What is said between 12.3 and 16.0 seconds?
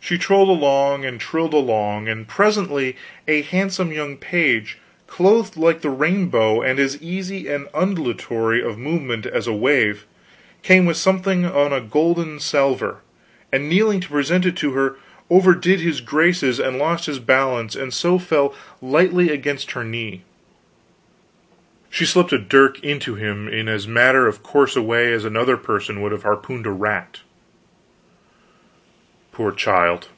salver, and, kneeling to present it to her, overdid his